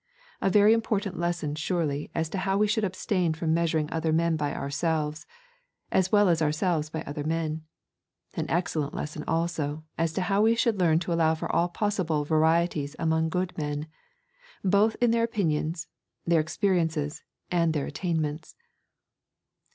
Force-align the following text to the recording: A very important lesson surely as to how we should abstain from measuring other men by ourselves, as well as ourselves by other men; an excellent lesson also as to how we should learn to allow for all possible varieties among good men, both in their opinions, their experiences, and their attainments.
A 0.41 0.49
very 0.49 0.73
important 0.73 1.19
lesson 1.19 1.53
surely 1.53 2.09
as 2.15 2.27
to 2.29 2.39
how 2.39 2.57
we 2.57 2.65
should 2.65 2.83
abstain 2.83 3.35
from 3.35 3.53
measuring 3.53 3.87
other 3.91 4.11
men 4.11 4.35
by 4.35 4.51
ourselves, 4.51 5.27
as 5.91 6.11
well 6.11 6.27
as 6.27 6.41
ourselves 6.41 6.89
by 6.89 7.03
other 7.03 7.23
men; 7.23 7.61
an 8.33 8.49
excellent 8.49 8.95
lesson 8.95 9.23
also 9.27 9.83
as 9.99 10.11
to 10.13 10.21
how 10.21 10.41
we 10.41 10.55
should 10.55 10.79
learn 10.79 10.97
to 10.97 11.13
allow 11.13 11.35
for 11.35 11.55
all 11.55 11.69
possible 11.69 12.25
varieties 12.25 12.95
among 12.97 13.29
good 13.29 13.55
men, 13.59 13.85
both 14.63 14.95
in 14.99 15.11
their 15.11 15.23
opinions, 15.23 15.87
their 16.25 16.41
experiences, 16.41 17.21
and 17.51 17.75
their 17.75 17.85
attainments. 17.85 18.55